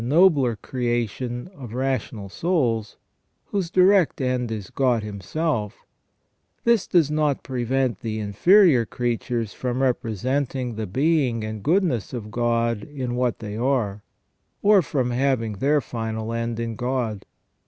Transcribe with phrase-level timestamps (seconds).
[0.01, 2.97] 55 nobler creation of rational souls,
[3.45, 5.85] whose direct end is God Him self,
[6.63, 12.81] this does not prevent the inferior creatures from representing the being and goodness of God
[12.83, 14.01] in what they are;
[14.63, 17.27] or from having their final end in God.